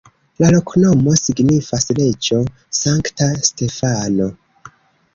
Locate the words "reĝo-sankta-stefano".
2.01-4.35